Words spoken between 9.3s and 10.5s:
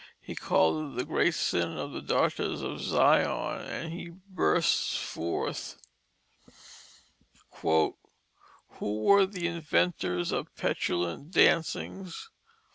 Inventors